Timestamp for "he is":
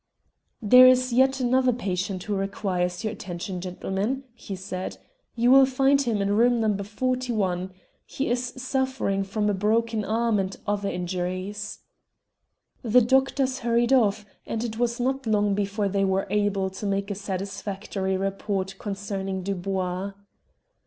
8.07-8.51